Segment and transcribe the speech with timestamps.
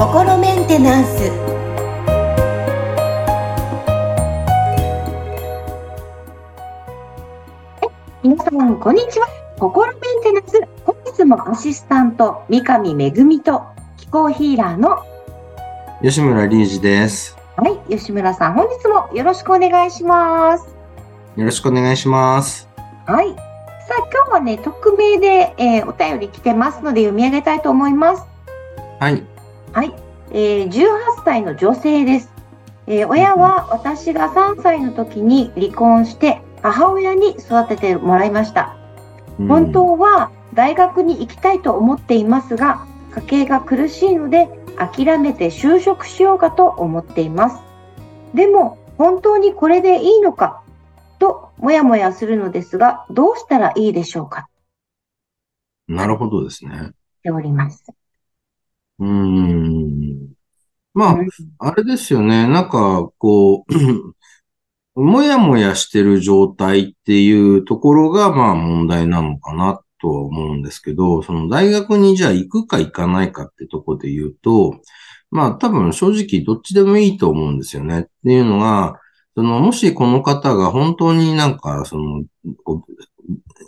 [0.00, 1.30] 心メンテナンス
[8.22, 9.28] 皆さん、こんにちは。
[9.58, 10.60] 心メンテナンス。
[10.84, 13.62] 本日もアシスタント、三上めぐみと
[13.98, 14.98] 気候ヒーラーの、
[16.02, 17.36] 吉村隆二です。
[17.56, 20.66] はい、吉村さん、本日もよろしくお願いします。
[21.36, 22.68] よろしくお願いします。
[23.06, 23.49] はい。
[24.30, 28.24] はね、匿名で、えーお便り来てますので読み上げたいと思います。
[28.98, 29.22] はい。
[29.72, 29.92] はい。
[30.30, 30.88] えー18
[31.24, 32.32] 歳の女性です。
[32.86, 38.76] えー親は私が3歳の時に離婚して母親に育ててもらいました。
[39.38, 42.84] うん本当は大学に行きたいと思っていますが、
[43.14, 47.56] 家計が苦しいので諦めて就職しようかと思っています。
[48.34, 50.59] でも本当にこれでいいのかと
[51.60, 54.48] もやもやするのですが、どうしたらいいでしょうか？
[55.88, 56.78] なるほどですね。
[56.88, 56.90] っ
[57.22, 57.84] ております。
[58.98, 60.32] うーん。
[60.94, 62.48] まあ、うんあれですよね。
[62.48, 63.72] なんか、こう、
[65.00, 74.80] もやもやしてる状態っていうところが、まあ問題なのかなとは思うんですけど、その大学にじゃあ行くか行かないかってとこで言うと、
[75.30, 78.00] まあ多分正直どっちでもいいと思うんですよね。
[78.00, 78.98] っていうのが、
[79.40, 82.24] その、もしこの方が本当になんか、その、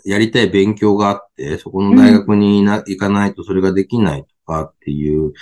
[0.05, 5.33] やりたい勉強があって、そこの大学にな、行かないとそれができないとかっていう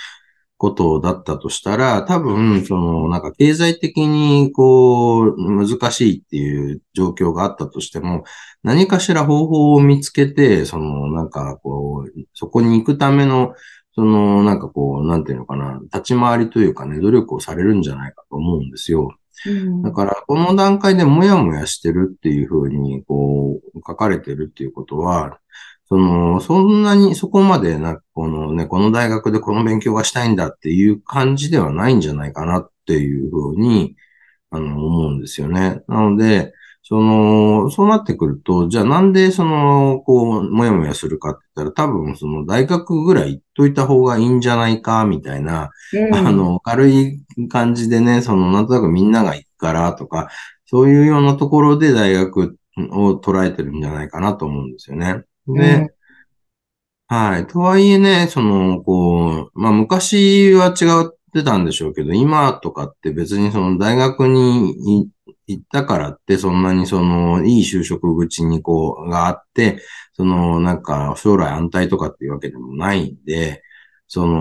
[0.56, 8.24] ことだったとしたら、多分、その、なんか経済的に、こう、難しいっていう状況があったとしても、
[8.62, 13.52] 何かしら方法を見つけて、その、なんか、こう、そこに行くための、
[13.94, 19.10] その、なんかこう、なんていうのかな、立ち回りというかね、努力をされるんじゃないかと思うんですよ。
[19.82, 25.38] だから、この段階でもやもやしてるっていうふうに、こう、書かれてるっていうことは、
[25.86, 33.96] その、そんなに、そこまでな、このね、この大学でこの勉強がしたいんだっていう感じではないんじゃないかなっていうふうに、
[34.50, 35.82] あの、思うんですよね。
[35.88, 36.52] なので、
[36.84, 50.28] その、そうなってくると、じゃあなんでその、こう、もやもやするかって言ったら、多分その大学ぐらい行っといた方がいいんじゃないか、みたいな、うんあの、軽い感じでね、その、なんとなくみんなが行くからとか、
[50.66, 52.58] そういうようなところで大学
[52.90, 55.24] を捉えてるんじゃないかなと思うんですよね。
[55.46, 55.90] で、うん
[57.08, 57.46] はい。
[57.46, 60.84] とはいえね、その、こう、まあ、昔は違
[61.38, 65.08] ってたんでしょうけど、今とかって別にその大学に
[65.46, 69.80] 行ったからって、そんなにその、いい就職口にこう、があって、
[70.12, 73.62] その、なんか、将来安泰とかっていうわけでもないんで、
[74.06, 74.36] その、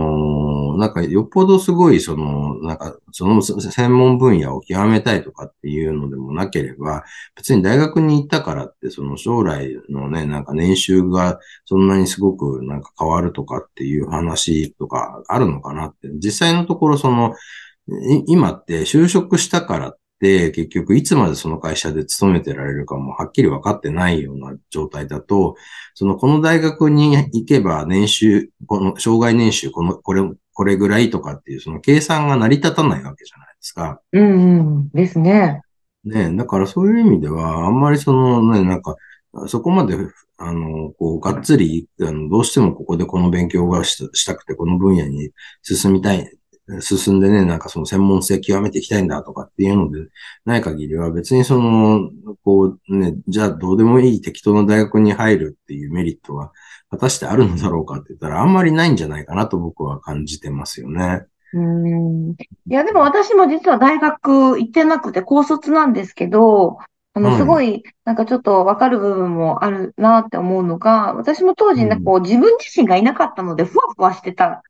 [0.77, 7.03] なんか、よっぽどすごい、その、なんか、その専門分野を極めたいとかっていうのでもなければ、
[7.35, 16.09] 別に大学に行ったからって、その将来のね、なんか年収がそんなにすごくなんか変わるとかっていう話とかあるのかなって。
[16.23, 17.33] 実際のところ、その、
[18.27, 25.55] 今って就職したからって、結局いつまでその会社で勤めてられるかもはっきり分かってないような状態だと、
[25.95, 30.21] その、この大学に行けば年収、この、障害年収、この、これ、
[30.53, 34.01] これぐらいとかっていう、その計算が成り立たないわけじゃないですか。
[34.11, 34.89] うんうん。
[34.89, 35.61] ですね。
[36.03, 38.95] ねだからそういう意味では、あんまりそのね、なんか、
[39.47, 39.95] そこまで、
[40.37, 45.31] あの、こう、がっつり、あの、どうしてもここでこの勉強がしたしたくて、この分野に
[45.61, 46.37] 進みたい、
[46.79, 50.07] 進んでね、なんかその専門性極めていきたいんだとかっていうので
[50.45, 52.09] ない限りは、別にその、
[52.43, 56.51] こうね、じゃあどうでもいい適当な大学に入るっていうメリットは、
[56.89, 61.25] 果たしてあるのだろうかって言ったら、あんまりないんじゃないかなと僕は感じてますよね。
[61.53, 62.31] うん。
[62.31, 62.35] い
[62.67, 66.77] や、でも私も実は大学行ってなくて高卒なんですけど、
[67.13, 74.63] あの、はいすごい、なんかちょっとわかる部分もあるなって思うのが、私も当時ね、うんこう自分自身がいなかったので、ふわふわしてた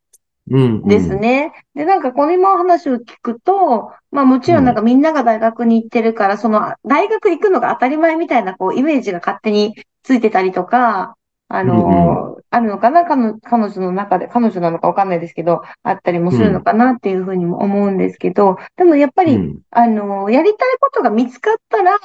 [0.52, 0.88] うん、うん。
[0.88, 1.54] ですね。
[1.74, 11.16] で、なんかこの今お話を聞くと、まあもちろんなんかみんなが大学に行ってるから、その大学行くのが当たり前みたいなこうイメージが勝手についてたりとか、
[11.54, 13.04] あの、あるのかな？
[13.04, 21.98] 彼女彼女の中で、彼女なのかわかんないですけど、あったりもするのかなっていうふうにも思うんですけど、でもやっぱり、うんあの、やりたいことが見つかったら、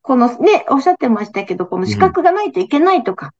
[0.00, 3.32] このね、おっしゃってましたけど、この資格がないといけないとか、うん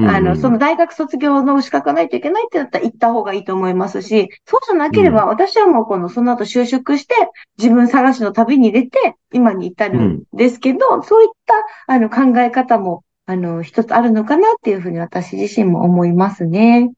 [0.00, 7.14] あの、その大学卒業の資格がないといけないってなったら行った方がいいと思いますし、そうじゃなければ、私はもうこの、その後就職して、
[7.58, 11.54] 自分探しの旅に出て、今に至るんですけど、そういった、
[11.92, 16.90] あの、考え方も、あの、一つあるのかなっていうふうに私自身も思いますね。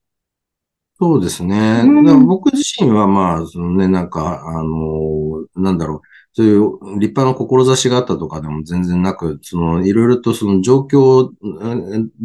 [0.98, 1.82] そうですね。
[1.84, 2.26] うん。
[2.26, 6.00] 僕自身はまあ、そのね、なんか、あの、なんだろう、
[6.36, 11.30] そういう立派な志があったとかでも全然なく、その、いろいろとその状況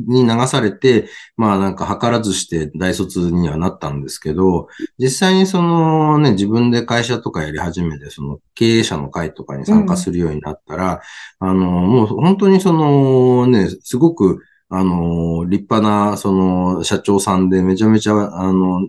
[0.07, 1.07] に流されて、
[1.37, 4.67] まあなんか図らずして大卒にはなったんですけど、
[4.97, 11.01] 実際にそのね、自分で会社とかやり始めて、その経営者の会とかに参加するようになったら、
[11.39, 14.39] あの、もう本当にそのね、すごく
[14.71, 18.81] あの、立派な、その、社長さんで、めちゃめちゃ、あの、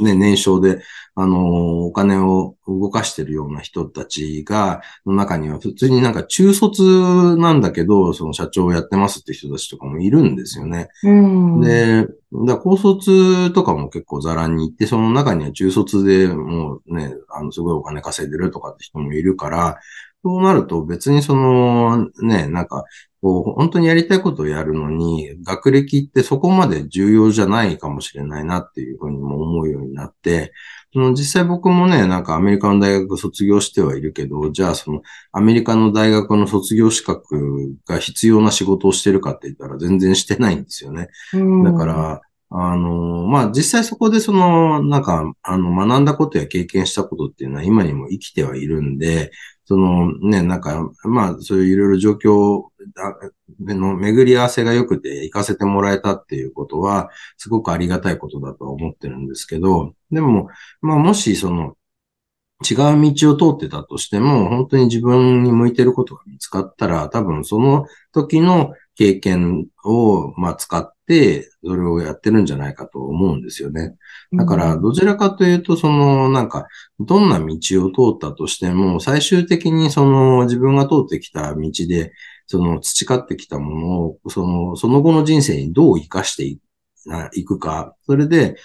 [0.00, 0.82] ね、年商で、
[1.14, 10.88] あの、お金を動かしてるような人たちが、の中には、普通になんか中卒なんだけど、その社長をやってますって人たちとかもいるんですよね。
[11.04, 12.08] うん、で、
[12.46, 19.78] だ高卒とかも結構ザラに行って、その中には中卒でもうね、あの、すごいお金稼いでるとかって人もいるから、
[20.22, 22.84] そうなると別にその、ね、なんか、
[23.22, 30.52] こう、本当にやりたいことをやるのに、学歴ってそこまで重要じゃないかもしれないなっていうふうにも思うようになって、
[30.92, 35.02] その実際僕もね、なんかアメリカの大学卒業してはいるけど、じゃあその
[35.32, 41.08] アメリカの大学の卒業資格が必要な仕事をしてるかって言ったら全然してないんですよね。
[41.64, 42.20] だから、
[42.52, 49.30] あの、まあ、実際そこでその、なんか、あの、学んだことや経験したことっていうのは今にも生きてはいるんで、
[49.70, 52.64] そのね、なんか、まあ、そういういろいろ状況
[53.60, 60.48] の巡り合わせが良くて行かせてもらえたっていうことは、すごくありがたいことだと思ってるんですけど、でも、
[60.82, 61.76] まあ、もしその、
[62.68, 73.96] 違う道を通ってたとしても、本当に自分に向いてることが見つかったら、多分その時の経験を、まあ、使って、それをやってるんじゃないかと思うんですよね。
[74.32, 76.66] だから、どちらかというと、その、なんか、
[76.98, 77.56] どんな道を
[77.90, 82.12] 通ったとしても、最終的にその、自分が通ってきた道で、
[82.46, 86.44] その、培ってきたものを、その、その後の人生にどう活かして
[87.34, 88.56] いくか、それで、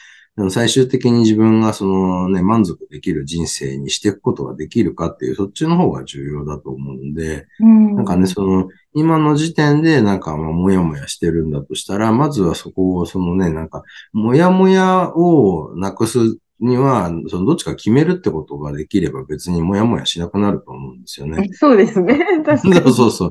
[0.50, 21.50] 最終的に自分がそのね、満足できる人生にしていくことができるかっていう、そっちの方が重要だと思うんで、うん、なんかね、その、今の時点でなんかまあ、もやもやしてるんだとしたら、まずはそこを、そのね、なんか、もやもやをなくすには、そのどっちか決めるってことができれば別にもやもやしなくなると思うんですよね。
[21.54, 22.18] そうですね。
[22.46, 22.76] 確かに。
[22.76, 23.26] そうそうそ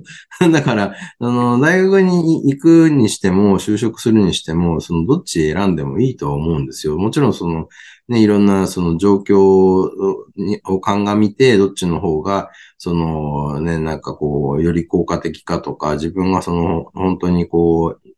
[0.46, 0.52] う。
[0.52, 6.98] だから、あの、大学に行くにしても、就職するにしても、そのどっち選んでもいいとは思うんですよ。
[6.98, 7.68] もちろんその、
[8.08, 18.13] ね、いろんなその状況を鑑みて、どっちの方が、そのね、なんかこう、より効果的かとか、自分がその、本当にこう、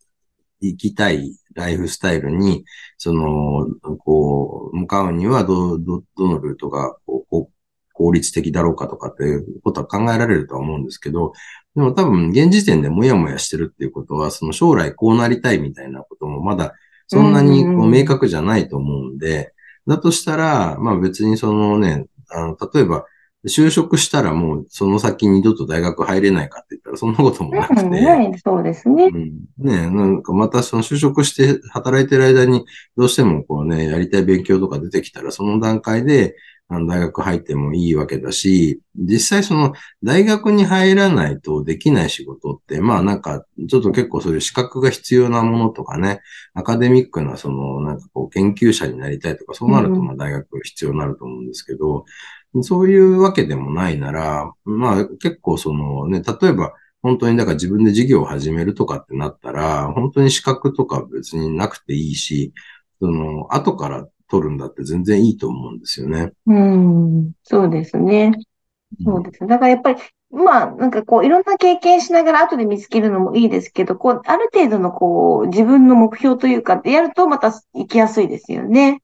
[0.61, 2.65] 生きたいライフスタイルに、
[2.99, 3.67] その、
[3.99, 7.49] こう、向かうにはど、ど、どのルートがこう
[7.93, 11.33] 効率的だろうかとかっていうことは考えられるとは思うんですけど、
[11.75, 16.75] でも多分現時点でもやもやしてるっていうことは、その将来こうなりたいみたいなこともまだ
[17.07, 19.53] そんなにこう明確じゃないと思うんで、
[19.87, 23.07] だとしたら、まあ別にそのね、あの、例えば、
[23.45, 27.83] 就職したらもうその先二度と大学入れないかって言ったらそんなこともなくて。
[27.83, 29.07] ない、そうですね。
[29.07, 32.65] うん、ねなんかまたその就職して働いてる間に
[32.97, 36.37] どうしてもこうね、やりたい勉強とか出てきたらその段階で
[36.69, 39.73] あの大学入ってもいいわけだし、実際その
[40.03, 46.23] 大学に入らないとできない仕事って、まあなんかちょっと結構そういう資格が必要なものとかね、
[46.55, 52.05] アカデミックなそのなんかこう研究者になりたいとか、そうなるとまあ大学必要になると思うんですけど、
[52.63, 62.53] そういうわけでもないなら、まあ結構そのね、例えば本当にだから自分で事業を始めるとかってなったら、本当に資格とか別になくていいし、
[63.01, 66.33] その後から取るんだって全然いいと思うんですよね。
[66.47, 68.33] うん、そうですね。
[69.05, 69.49] そうですね。
[69.49, 79.03] だからやっぱり、まあ、なんかこう、いろんな経験しながら後で見つけるのもいいですけど、こう、ある程度のこう、自分の目標というかってやるとまた行きやすいですよね。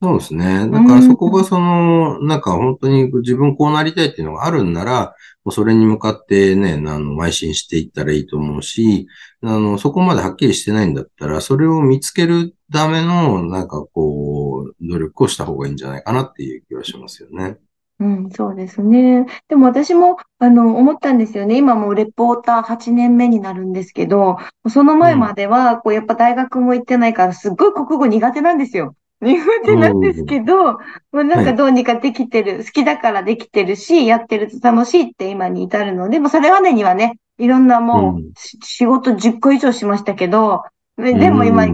[0.00, 0.70] そうですね。
[0.70, 9.08] だからそこがその、なんか本当に自分こうなりたいっていうのがあるんなら、もうそれに向かってね、あの、邁進していったらいいと思うし、
[9.42, 17.58] あの、そこまではっきりしてないんだったら、それを見つけるための、なんかこう、努力をした方がいいんじゃないかなっていう気はしますよね。
[17.98, 19.26] うん、そうですね。
[19.48, 21.58] でも私も、あの、思ったんですよね。
[21.58, 24.36] 今もうレポーター8年目になるんですけど、
[24.68, 28.94] その前までは、こう、やっぱ大学も行ってないから、すっごい国語苦手なんですよ。
[29.20, 40.62] 苦手なんですけど、まあ、なんかどうにかできてる、好きだからできてるし、やってると楽しいって今に至るので、もそれまでにはね、いろんなもう、仕事10個以上しましたけど、
[40.96, 41.72] でも今、よ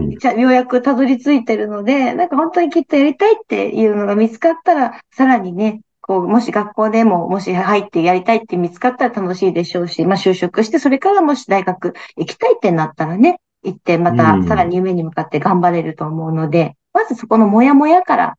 [0.49, 18.37] うやくたどり着いてるので、なんか本当にきっとやりたいっていうのが見つかったら、さらにね、こう、もし学校でも、もし入ってやりたいって見つかったら楽しいでしょうし、まあ就職して、それからもし大学行きたいってなったらね、行ってまたさらに夢に向かって頑張れると思うので、まずそこのモヤモヤから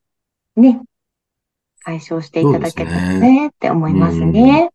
[0.55, 0.81] ね、
[1.83, 4.71] 解消していただけたらね、って思いますね。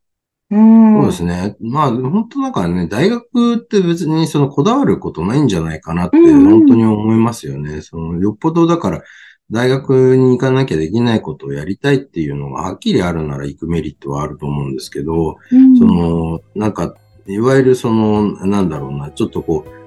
[0.53, 1.57] うん、そうですね。
[1.61, 7.71] まあ、本当だからね、大学って別にそのこだわることないんじゃないかなって本当に思いますよね。
[7.71, 9.03] うんうん、そのよっぽどだから、
[9.51, 16.95] 大学に行かなきゃできないことをやりたいっていうのがはっきりあるなら行くメリットはあると思うんですけど、うん、その、なんか、
[17.27, 19.83] いわゆるその、なんだろうな、ちょっとこう、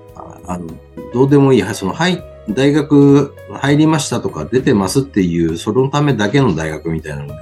[0.47, 0.67] あの、
[1.13, 7.33] どうでもいい、その、はい、大学入りましたとか出てますっていう、そのためだけの大学みたいなので、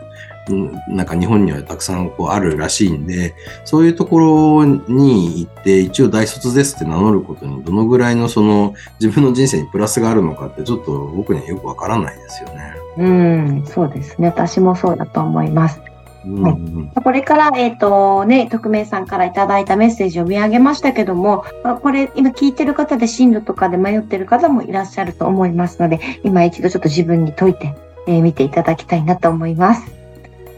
[0.89, 3.33] なんか日本にはたくさんこうあるらしいんで、
[3.63, 12.73] そういうところに行って一応大卒ですって名乗ることにどのぐらいのその自分の人生にプラスがあるのかってちょっと僕にはよくわからないですよね。
[12.97, 14.27] うん、そうですね。
[14.27, 15.81] 私もそうだと思います。
[16.25, 21.43] はい、これから、えっ、ー、とね、匿名さんからいただいたメッセージを見上げましたけども、
[21.81, 27.75] これ今聞いてる方で進路とかで迷ってる方もいらっしゃると思いますので、今一度ちょっと自分に解いて、
[28.07, 29.91] えー、見ていただきたいなと思います。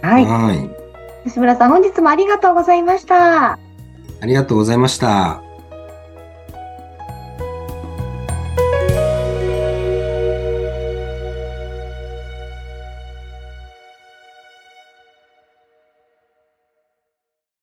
[0.02, 0.26] はい。
[0.26, 0.70] はい。
[1.28, 3.54] 吉村さん、本日もありがとうございました。
[3.54, 5.45] ありがとうございました。